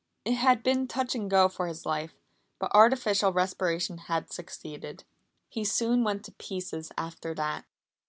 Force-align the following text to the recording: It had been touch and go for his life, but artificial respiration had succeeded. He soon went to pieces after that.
It 0.25 0.33
had 0.33 0.63
been 0.63 0.87
touch 0.87 1.13
and 1.13 1.29
go 1.29 1.47
for 1.47 1.67
his 1.67 1.85
life, 1.85 2.15
but 2.57 2.71
artificial 2.73 3.31
respiration 3.31 3.99
had 3.99 4.33
succeeded. 4.33 5.03
He 5.47 5.63
soon 5.63 6.03
went 6.03 6.25
to 6.25 6.31
pieces 6.31 6.91
after 6.97 7.35
that. 7.35 7.65